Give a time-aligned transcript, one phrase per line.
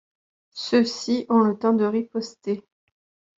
[0.55, 2.63] Ceux-ci ont le temps de riposter.